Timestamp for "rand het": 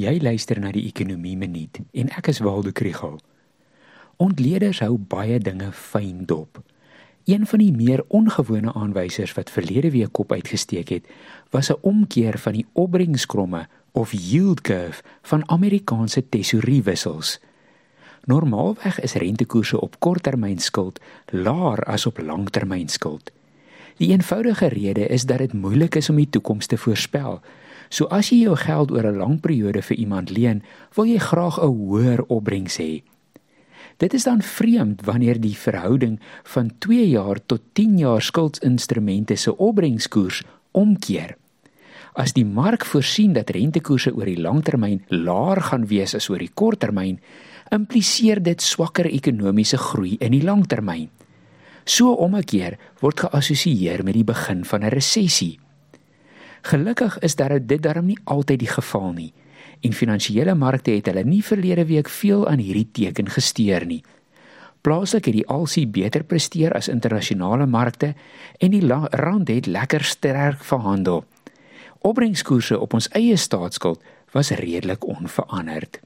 69.10-69.66